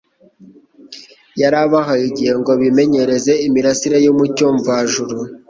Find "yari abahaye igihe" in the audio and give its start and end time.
1.41-2.33